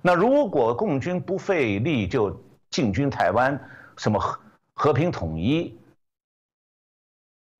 [0.01, 2.37] 那如果共军不费力就
[2.69, 3.57] 进军台湾，
[3.95, 4.19] 什么？
[4.81, 5.79] 和平统一，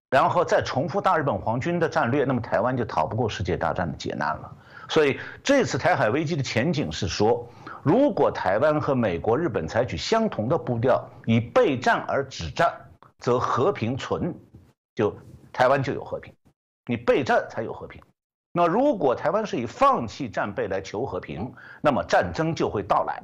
[0.10, 4.58] 然后再重复大日本皇军的战略，那么台湾就逃不过世界大战的劫难了。
[4.90, 7.48] 所以这次台海危机的前景是说，
[7.84, 12.74] 如果台湾和美国、日本采取相同的步调，以备战而止战，
[13.20, 14.34] 则和平存，
[14.96, 15.16] 就
[15.54, 16.34] 台湾就有和平。
[16.88, 18.02] 你备战才有和平。
[18.52, 21.54] 那如果台湾是以放弃战备来求和平，
[21.84, 23.22] 那么战争就会到来。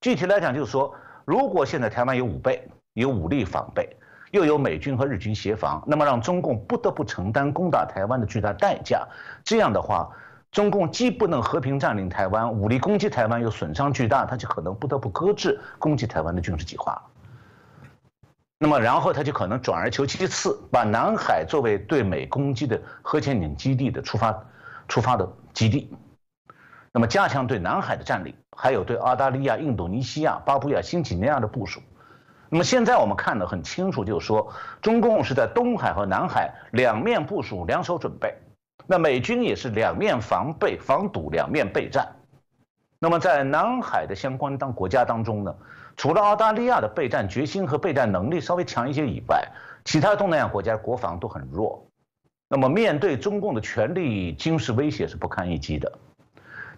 [0.00, 0.94] 具体来讲，就是说。
[1.24, 3.96] 如果现在台湾有武备，有武力防备，
[4.30, 9.06] 又有美军和日军协防，那么让中共不得不承担攻打台湾的巨大代价。
[9.42, 10.10] 这样的话，
[10.52, 17.02] 中共既不能和平占领台湾，武力攻击台湾又损伤巨大，他就可能不得不搁置攻击台湾的军事计划。
[18.56, 24.44] 那么，然后他就可能转而求其次，把南海作为对美攻击的核潜艇基地的出发、
[24.88, 25.94] 出发的基地。
[26.92, 31.80] 那么，加强对南海的占领，还有对澳大利亚、印度尼西亚、巴布亚新几内亚的部署。
[32.50, 38.32] 那么，现在我们看得很清楚，就是说，中共是在东海和南海两面部署，两手准备。
[38.86, 42.06] 那美军也是两面防备、防堵、两面备战。
[43.00, 45.54] 那么在南海的相关当国家当中呢，
[45.96, 49.42] 除了澳大利亚的备战决心和备战能力稍微强一些以外，
[49.84, 51.84] 其他东南亚国家国防都很弱。
[52.48, 55.90] 那么面对中共的权力军事威胁是不堪一击的。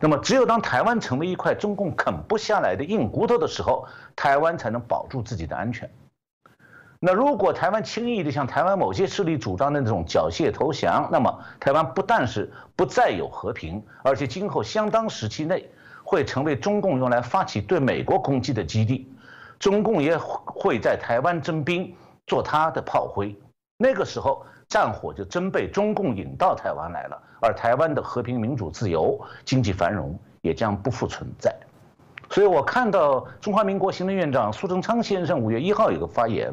[0.01, 5.91] 那么只有当台湾成为一块中共啃不下来的硬骨头的时候，台湾才能保住自己的安全。
[6.99, 15.71] 那如果台湾轻易的向台湾某些势力主张的那种缴械投降，那么台湾不但是不再有和平，而且今后相当时期内
[16.03, 19.13] 会成为中共用来发起对美国攻击的基地，
[19.59, 21.95] 中共也会在台湾征兵
[22.27, 23.39] 做他的炮灰。
[23.77, 31.55] 那个时候战火就真被中共引到台湾来了，而台湾的和平、民主、自由、经济繁荣也将不复存在。
[32.29, 36.53] 所以我看到中华民国行政院长苏贞昌先生五月一号有个发言。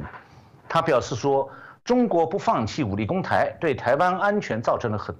[0.70, 1.50] 他表示说，
[1.84, 5.16] 中国不放弃武力攻台，对台湾安全造成了很，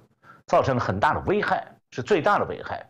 [0.46, 2.86] 造成了很大的危害，是最大的危害。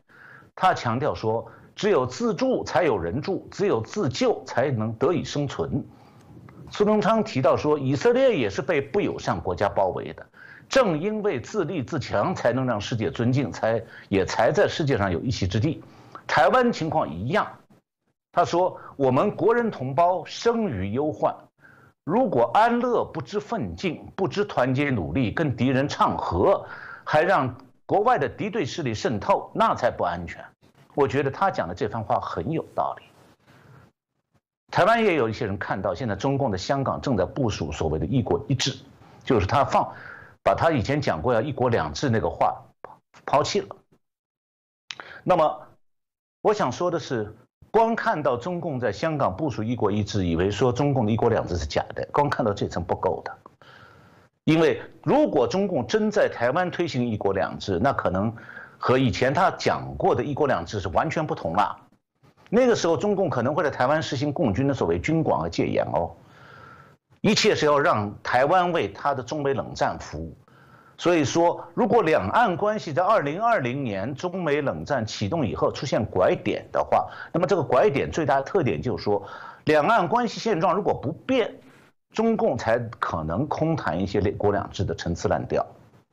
[0.55, 5.85] 他强调说，只有自助才有人助，只有自救才能得以生存。
[6.71, 10.27] 苏贞昌提到说，以色列也是被不友善国家包围的，
[10.75, 15.81] 正因为自立自强，才能让世界尊敬，才也才在世界上有一席之地。
[16.27, 17.47] 台湾情况一样，
[18.33, 21.33] 他说，我们国人同胞生于忧患。
[22.03, 26.67] 如果安乐不知奋进，不知团结努力，跟敌人唱和，
[27.05, 27.55] 还让
[27.87, 30.45] 国外的敌对势力渗透，那才不安全。
[30.97, 33.05] 我觉得他讲的这番话很有道理。
[34.73, 38.77] 台湾也有一些人看到，现在中共的香港正在部署所谓的一国一制，
[39.23, 39.89] 就是他放，
[40.45, 42.63] 把他以前讲过要一国两制那个话
[43.27, 43.77] 抛弃了。
[45.25, 45.67] 那么，
[46.43, 47.35] 我想说的是。
[47.71, 53.37] 光看到中共在香港部署一国一制，以为说中共的一国两制是假的，光看到这层不够的。
[54.45, 58.33] 因为如果中共真在台湾推行一国两制，那可能
[58.79, 61.77] 和以前他讲过的一国两制是完全不同了。
[62.49, 66.15] 那个时候，中共可能会在台湾实行共军的所谓军管和戒严哦，
[67.25, 70.37] 一切是要让台湾为他的中美冷战服务。
[70.99, 79.27] 所以说，如果两岸关系在二零二零年中美冷战启动以后出现拐点的话，那么这个拐点最大的特点就是说，
[79.65, 81.51] 两岸关系现状如果不变，
[82.13, 85.65] 中共才可能空谈一些“两国两制”的陈词滥调。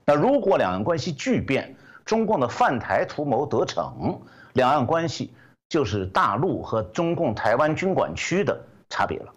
[0.05, 4.17] 那如果两岸关系巨变，中共的泛台图谋得逞，
[4.53, 5.33] 两岸关系
[5.67, 8.57] 就是大陆和中共台湾军管区的
[8.89, 9.33] 差别了。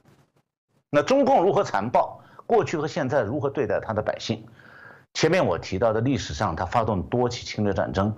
[0.94, 4.46] 那中共如何残暴，过去和现在如何对待他的百姓？
[5.14, 8.14] 前面我提到的历史上，他发动多起侵略战争，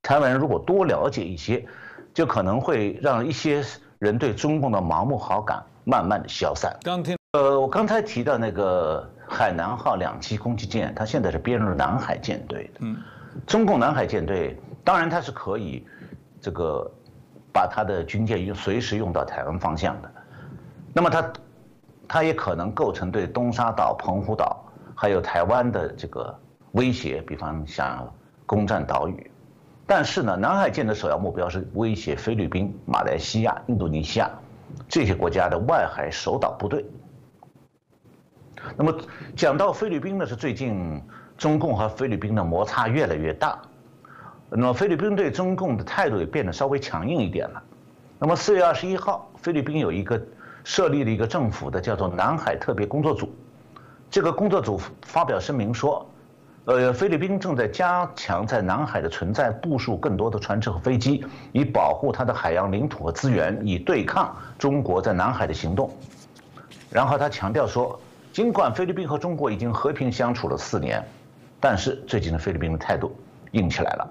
[0.00, 1.66] 台湾人如果多了解一些，
[2.14, 3.64] 就可能会让一些
[3.98, 6.72] 人对中共的盲目好感慢慢的消散。
[6.84, 12.80] 刚听，呃，我刚才提到那个海南号两栖攻击舰，它现在是编入南海舰队的。
[12.82, 12.96] 嗯，
[13.44, 15.84] 中共南海舰队当然它是可以，
[16.40, 16.88] 这个
[17.52, 20.08] 把它的军舰用随时用到台湾方向的，
[20.92, 21.32] 那么它，
[22.12, 24.64] 它也可能构成对东沙岛、澎湖岛。
[24.96, 26.36] 还有台湾的这个
[26.72, 28.12] 威胁，比方像
[28.44, 29.30] 攻占岛屿，
[29.86, 34.28] 但是呢，南海舰的首要目标是威胁菲律宾、马来西亚、印度尼西亚
[34.88, 36.84] 这些国家的外海守岛部队。
[38.76, 38.92] 那么
[39.36, 41.00] 讲到菲律宾呢，是最近
[41.38, 43.58] 中共和菲律宾的摩擦越来越大，
[44.50, 47.62] 那么菲律宾对中共的态度也变得稍微强硬一点了。
[48.18, 50.20] 那么四月二十一号，菲律宾有一个
[50.70, 53.28] 设立了一个政府的叫做南海特别工作组。
[54.08, 56.08] 这个工作组发表声明说，
[56.64, 65.92] 呃，菲律宾正在加强在南海的存在，部署更多的船只和飞机，以保护它的海洋领土和资源，以对抗中国在南海的行动。
[66.88, 68.00] 然后他强调说，
[68.32, 71.04] 尽管菲律宾和中国已经和平相处了四年，
[71.58, 73.12] 但是最近的菲律宾的态度
[73.50, 74.08] 硬起来了。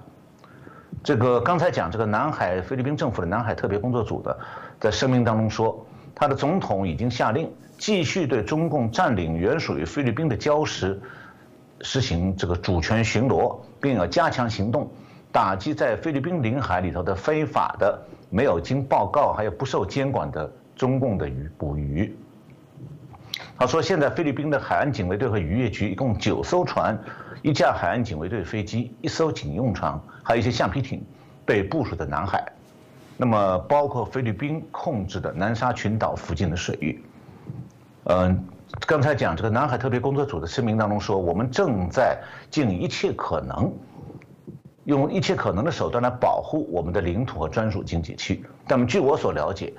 [1.02, 4.38] 这个刚才讲这个南海菲律宾政府的南海特别工作组的，
[4.78, 5.86] 在声明当中说，
[6.20, 7.50] 他的总统已经下令。
[7.78, 11.00] 继续对中共占领原属于菲律宾的礁石
[11.80, 14.86] 实行这个主权巡逻，并要加强行动，
[15.32, 22.14] 打击在菲律宾领海里头的非法的、没有经报告还有不受监管的中共的鱼捕鱼。
[23.56, 26.98] 他说，现在菲律宾的海岸警卫队和渔业局一共九艘船，
[27.40, 31.02] 一架海岸警卫队飞机，一艘警用船，还有一些橡皮艇，
[31.46, 32.52] 被部署在南海，
[33.20, 37.04] 那么包括菲律宾控制的南沙群岛附近的水域。
[38.04, 38.42] 嗯，
[38.86, 42.18] 刚才讲这个南海特别工作组的声明当中说，我们正在
[42.50, 43.70] 尽一切可能，
[44.84, 48.42] 用一切可能的手段来保护我们的领土和专属经济区。
[48.66, 49.74] 那么，据我所了解，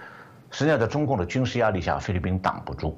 [0.52, 2.96] 实际上在中共的军事压力下，菲律宾挡不住。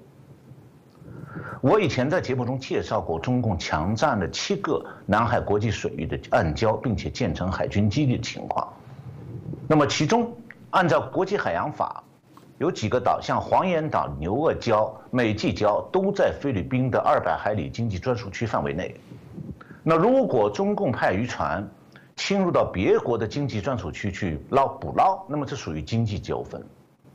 [1.62, 8.68] 我以前在节目中介绍过，中共强占了七个南海国际水域的暗礁，并且建成海军基地的情况。
[9.68, 10.36] 那么其中，
[10.72, 12.04] 按照国际海洋法，
[12.58, 18.94] 有几个岛，像黄岩岛、牛轭礁、美济礁，都在菲律宾的二百海里经济专属区范围内。
[19.82, 21.68] 那如果中共派渔船
[22.16, 26.62] 侵入到别国的经济专属区去捞捕捞，那么这属于经济纠纷。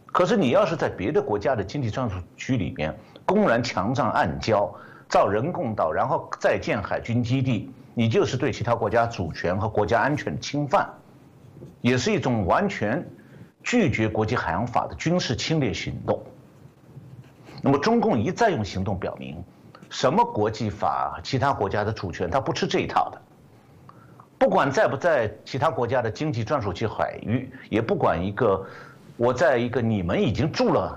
[0.06, 4.70] 可是你要是在别的国家的经济专属区里面公然强占暗礁、
[5.08, 10.88] 造人工岛，然后再建海军基地，你就是对其他国家主权和国家安全的侵犯，
[11.80, 13.04] 也是一种完全
[13.62, 16.22] 拒绝国际海洋法的军事侵略行动。
[17.62, 19.42] 那么中共一再用行动表明，
[19.90, 23.20] 什么国际法、其他国家的主权，他不吃这一套的。
[24.38, 28.66] 不管在不在其他国家的经济专属区海域，也不管一个。
[29.16, 30.96] 我在一个你们已经住了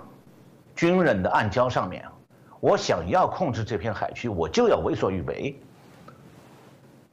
[0.76, 2.05] 军人的暗礁上面，
[2.59, 5.59] 我想要控制这片海区，我就要为所欲为。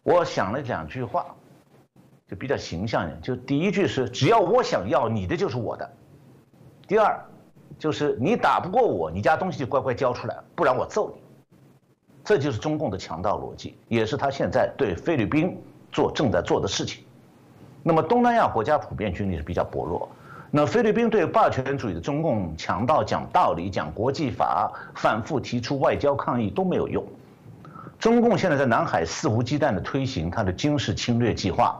[0.02, 1.24] 我想了两句话，
[2.28, 3.20] 就比较形象一点。
[3.22, 5.86] 就第一句是只要我想要，你的就是我的；
[6.86, 7.18] 第二，
[7.78, 11.22] 就是你打不过我，你家东西就乖乖交出来，不然我揍你。
[12.24, 15.58] 这就是中共的强盗逻辑，也是他现在对菲律宾
[15.90, 17.02] 做正在做的事情。
[17.82, 20.06] 那么东南亚国家普遍军力是比较薄弱。
[20.50, 27.02] 那菲律宾对霸权主义的中共强盗讲道理、讲国际法，反复提出外交抗议都没有用。
[27.98, 31.78] 中共现在在南海肆无忌惮地推行他的军事侵略计划，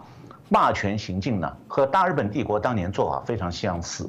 [0.50, 4.08] 霸权行径呢和大日本帝国当年做法非常相似。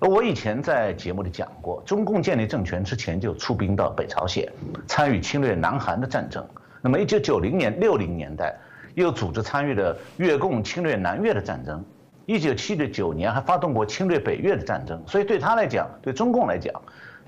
[0.00, 4.50] 而我以前在节目里讲过，中共建立政权之前就出兵到北朝鲜，
[4.86, 6.44] 参与侵略南韩的战争。
[6.82, 8.54] 那么1990年、60年代
[8.94, 11.82] 又组织参与了越共侵略南越的战争。
[12.26, 16.74] 一九七九年还发动过侵略北越的战争，所以对他来讲，对中共来讲，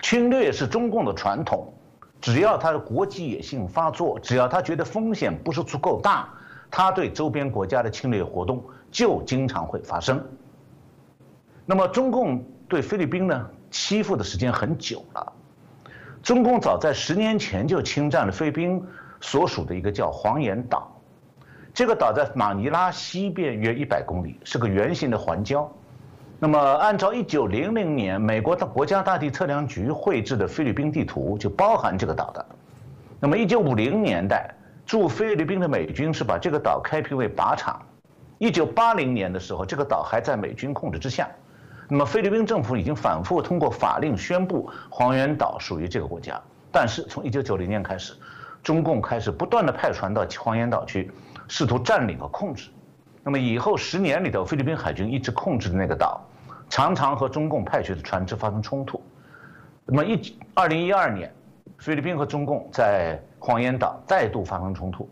[0.03, 1.73] 侵略是中共的传统。
[2.21, 6.29] 只要他的国际野心发作，只要他觉得风险不是足够大，
[6.71, 10.23] 他对周边国家的侵略活动就经常会发生。
[11.65, 15.33] 那么中共对菲律宾呢，欺负的时间很久了。
[16.23, 18.85] 中共早在十年前就侵占了菲律宾
[19.21, 20.93] 所属的一个叫黄岩岛。
[21.73, 25.69] 这个岛在马尼拉西边约一百公里，是个圆形的环礁。
[26.39, 32.47] 那么，按照一九零零年美国的国家大地测量局绘制的菲律宾地图，就包含这个岛的。
[33.21, 34.55] 那么，一九五零年代
[34.87, 37.85] 驻菲律宾的美军是把这个岛开辟为靶场。
[38.39, 41.29] 一九八零年的时候，这个岛还在美军控制之下。
[41.89, 46.41] 那么，菲律宾政府已经反复通过法令宣布黄岩岛属于这个国家。
[46.71, 48.15] 但是，从一九九零年开始，
[48.63, 51.11] 中共开始不断的派船到黄岩岛去。
[51.49, 52.71] 试图占领和控制，
[53.23, 56.21] 那么以后十年里头，菲律宾海军一直控制的那个岛，
[56.69, 59.01] 常常和中共派去的船只发生冲突。
[59.85, 61.33] 那么一二零一二年，
[61.79, 65.09] 菲律宾和中共在黄岩岛再度发生冲突，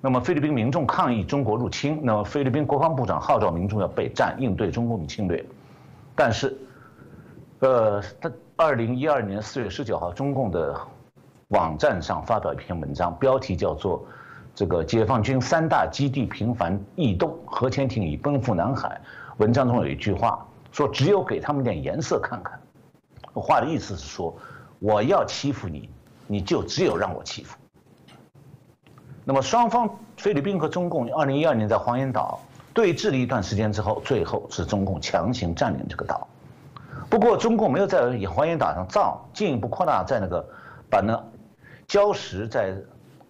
[0.00, 5.44] 那么菲律宾民众抗议中国入侵，那么菲律宾国防部长号召民众要备战应对中共的侵略，
[6.14, 6.56] 但是，
[7.60, 10.76] 呃，他二零一二年四月十九号，中共的
[11.48, 14.04] 网站上发表一篇文章，标题叫做。
[14.54, 19.00] 这个解放军三大基地频繁异动，核潜艇已奔赴南海。
[19.38, 22.60] 文章中有一句话说：“只有给他们点颜色看看。”
[23.32, 24.36] 话的意思是说，
[24.78, 25.88] 我要欺负你，
[26.26, 27.56] 你就只有让我欺负。
[29.24, 32.40] 那么双方，菲律宾和中共，二零一二年在黄岩岛
[32.72, 36.26] 对峙了一段时间之后，最后是中共强行占领这个岛。
[37.08, 40.44] 不过中共没有在黄岩岛上造，进一步扩大在那个
[40.88, 41.22] 把那
[41.88, 42.74] 礁石在。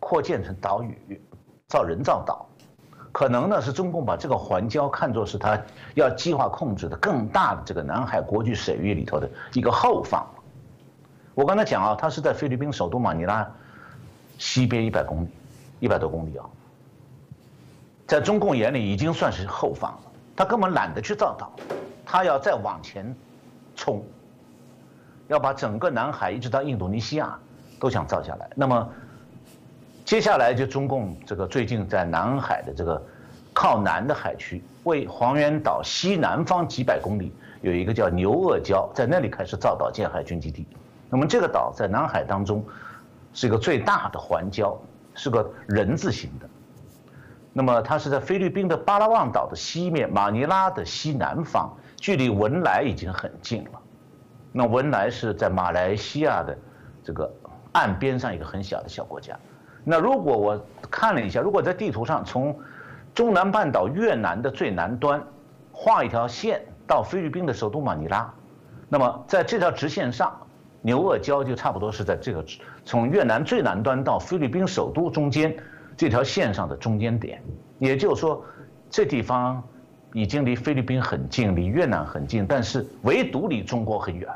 [0.05, 1.23] 扩建成岛屿，
[1.69, 2.45] 造人造岛，
[3.13, 5.57] 可能呢是中共把这个环礁看作是他
[5.95, 10.27] 要计划控制的更大的这个南海国际水域里头的一个后方。
[11.35, 13.49] 我刚才讲啊，它是在菲律宾首都马尼拉
[14.39, 15.29] 西边一百公里，
[15.83, 16.47] 一百多公里啊，
[18.07, 20.13] 在中共眼里已经算是后方了。
[20.37, 21.53] 他根本懒得去造岛，
[22.07, 23.13] 他要再往前
[23.75, 24.01] 冲，
[25.27, 27.37] 要把整个南海一直到印度尼西亚
[27.81, 28.49] 都想造下来。
[28.55, 28.89] 那么。
[30.05, 33.01] 接下来就中共这个最近在南海的这个
[33.55, 40.67] 靠南的海区，为黄岩岛西南方几百公里有一个叫牛轭礁，在那里开始造岛建海军基地。
[41.09, 42.63] 那么这个岛在南海当中
[43.33, 44.77] 是一个最大的环礁，
[45.15, 46.49] 是个人字形的。
[47.53, 53.81] 那么它是在菲律宾的巴拉望岛的西面，马尼拉的西南方，距离文莱已经很近了。
[54.53, 56.57] 那文莱是在马来西亚的
[57.05, 57.31] 这个
[57.73, 59.39] 岸边上一个很小的小国家。
[59.85, 62.59] 那如果我看了一下，如果在地图上从
[63.13, 65.23] 中南半岛越南的最南端
[65.73, 68.33] 画一条线到菲律宾的首都马尼拉，
[68.89, 70.35] 那么在这条直线上
[70.81, 72.45] 牛鄂礁就差不多是在这个
[72.85, 75.57] 从越南最南端到菲律宾首都中间
[75.97, 77.41] 这条线上的中间点，
[77.79, 78.45] 也就是说，
[78.91, 79.63] 这地方
[80.13, 84.29] 已经离菲律宾很近，离越南很近，但是唯独离中国很远。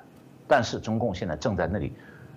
[0.49, 1.93] 但是中共现在正在那里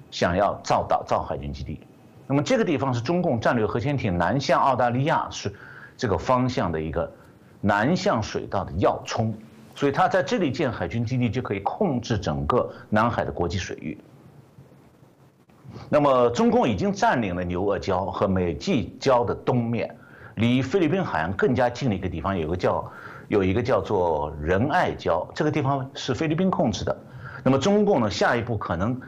[0.10, 1.80] 想要造岛造海军基地，
[2.26, 5.54] 那么这个地方是中共战略核潜艇南向澳大利亚是
[5.96, 7.12] 这个方向的一个
[7.62, 9.32] 南向水道的要冲。
[9.76, 13.96] 所以他在这里建海军基地，就可以控制整个南海的国际水域。
[15.90, 19.96] 那么，中共已经占领了牛鄂礁和美济礁的东面，
[20.36, 22.92] 离菲律宾海岸更加近的一个地方，有个叫
[23.28, 26.96] 有一个叫做仁爱礁，这个地方是菲律宾控制的。
[27.44, 29.00] 那么，中共呢，下一步可能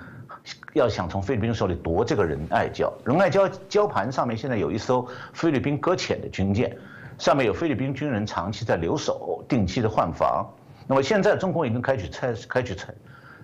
[0.73, 2.91] 要想从菲律宾手里夺这个仁爱礁。
[3.05, 6.75] 仁爱礁礁盘上面现在有一艘菲律宾搁浅的军舰，
[7.17, 10.47] 上面有菲律宾军人长期在留守，定期的换防。
[10.87, 12.93] 那么现在中共已经开始采开始采，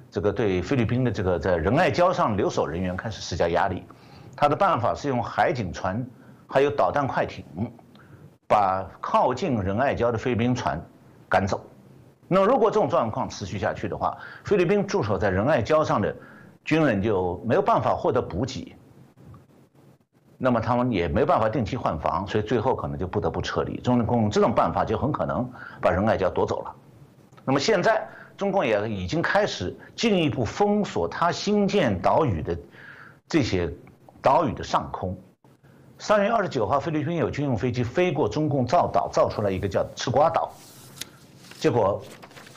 [0.10, 3.84] 这个对菲律宾的这个在仁爱礁上留守人员开始施加压力，
[4.36, 6.06] 他的办法是用海警船，
[6.48, 7.44] 还有导弹快艇，
[8.48, 10.82] 把靠近仁爱礁的菲律宾船
[11.28, 11.62] 赶走。
[12.28, 16.16] 那如果这种状况持续下去的话，菲律宾驻守在仁爱礁上的
[16.66, 18.76] 军人就没有办法获得补给，
[20.38, 23.78] 那么他们也没办法定期换防，所以最后可能就不得不撤离。
[23.82, 25.50] 中共这种办法就很可能
[25.82, 26.76] 把仁爱礁夺走了。
[27.46, 28.06] 那么现在，
[28.38, 32.58] 中共也已经开始进一步封锁它新建岛屿的
[33.28, 33.68] 这些
[34.22, 35.18] 岛屿的上空。
[35.98, 40.52] 三月二十九号，菲律宾有军用飞机飞过中共造岛，造出来一个叫吃瓜岛，
[41.58, 42.00] 结果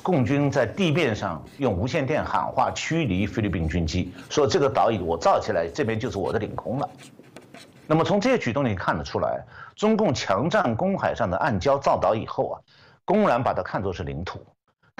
[0.03, 6.87] 共军在地面上用无线电喊话驱离菲律宾军机，说这个岛屿我造起来，这边就是我的领空了。
[7.87, 9.43] 那么从这些举动里看得出来，
[9.75, 12.61] 中共强占公海上的暗礁造岛以后啊，
[13.07, 14.39] 公然把它看作是领土。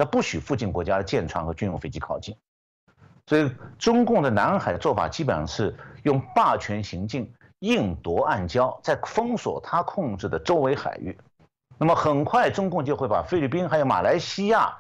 [0.01, 2.35] 他不许附近国家的舰船和军用飞机靠近，
[3.27, 11.15] 所以中共的南海做法基本上是用霸权行径，硬夺暗礁，在封锁他控制的周围海域。
[11.77, 14.75] 那么很快，中共就会把菲律宾还有马来西亚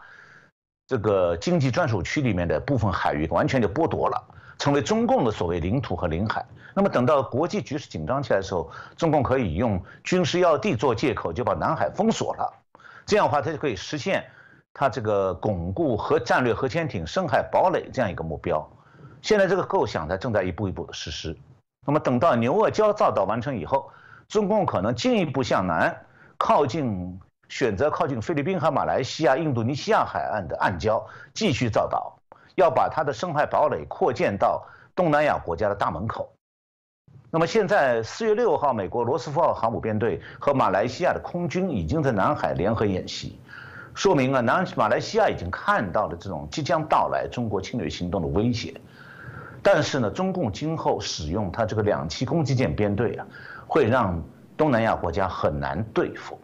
[0.86, 6.42] 这个经济专属区里面的部分海域完全就剥夺了，成为中共的所谓领土和领海。
[6.72, 12.50] 那么等到国际局势紧张起来的时候，中共可以用军事要地做借口，就把南海封锁了。
[13.04, 14.24] 这样的话，它就可以实现。
[14.72, 18.66] 它这个巩固核战略核潜艇深海堡垒这样一个目标，
[19.20, 21.36] 现在这个构想呢正在一步一步的实施。
[21.86, 23.90] 那么等到牛鄂礁造岛完成以后，
[24.28, 26.04] 中共可能进一步向南
[26.38, 31.02] 靠近，选择靠近菲律宾和马来西亚、印度尼西亚海岸的暗礁
[31.34, 32.16] 继续造岛，
[32.54, 34.64] 要把它的深海堡垒扩建到
[34.94, 36.32] 东南亚国家的大门口。
[37.32, 43.38] 那么现在四月六号，美国罗斯福号航母编队和马来西亚的空军已经在南海联合演习。
[44.00, 48.72] 说明啊，南马来西亚已经看到了这种即将到来中国侵略行动的威胁，
[49.62, 53.26] 但是呢，中共今后使用它这个两栖攻击舰编队啊，
[53.66, 54.18] 会让
[54.56, 56.39] 东南亚国家很难对付。